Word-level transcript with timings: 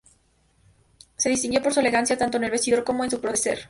Se 1.15 1.29
distinguió 1.29 1.61
por 1.61 1.75
su 1.75 1.79
elegancia, 1.79 2.17
tanto 2.17 2.37
en 2.37 2.45
el 2.45 2.49
vestir 2.49 2.83
como 2.83 3.03
en 3.03 3.11
su 3.11 3.21
proceder. 3.21 3.59